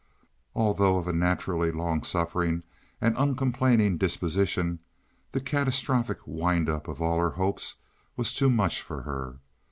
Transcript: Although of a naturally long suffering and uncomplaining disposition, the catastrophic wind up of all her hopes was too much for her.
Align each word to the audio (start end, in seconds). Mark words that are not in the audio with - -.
Although 0.55 0.97
of 0.97 1.07
a 1.07 1.13
naturally 1.13 1.71
long 1.71 2.01
suffering 2.01 2.63
and 2.99 3.15
uncomplaining 3.17 3.99
disposition, 3.99 4.79
the 5.29 5.39
catastrophic 5.39 6.17
wind 6.25 6.67
up 6.71 6.87
of 6.87 7.03
all 7.03 7.19
her 7.19 7.29
hopes 7.29 7.75
was 8.17 8.33
too 8.33 8.49
much 8.49 8.81
for 8.81 9.03
her. 9.03 9.37